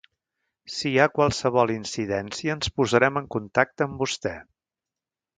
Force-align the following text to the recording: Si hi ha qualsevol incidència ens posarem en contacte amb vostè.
Si 0.75 0.91
hi 0.91 0.95
ha 1.01 1.05
qualsevol 1.17 1.73
incidència 1.73 2.55
ens 2.59 2.71
posarem 2.79 3.19
en 3.21 3.27
contacte 3.35 3.87
amb 3.87 4.01
vostè. 4.05 4.33